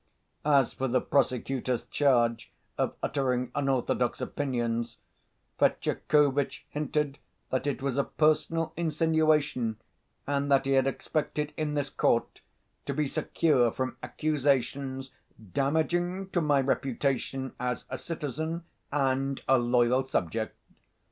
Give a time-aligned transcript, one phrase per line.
[0.47, 4.97] As for the prosecutor's charge of uttering unorthodox opinions,
[5.59, 7.19] Fetyukovitch hinted
[7.51, 9.77] that it was a personal insinuation
[10.25, 12.41] and that he had expected in this court
[12.87, 15.11] to be secure from accusations
[15.53, 20.57] "damaging to my reputation as a citizen and a loyal subject."